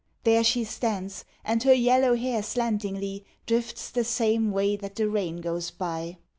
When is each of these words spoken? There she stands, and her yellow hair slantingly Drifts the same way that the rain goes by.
There 0.23 0.43
she 0.43 0.63
stands, 0.63 1.25
and 1.45 1.61
her 1.61 1.75
yellow 1.75 2.15
hair 2.15 2.41
slantingly 2.41 3.23
Drifts 3.45 3.91
the 3.91 4.03
same 4.03 4.49
way 4.49 4.75
that 4.75 4.95
the 4.95 5.07
rain 5.07 5.41
goes 5.41 5.69
by. 5.69 6.17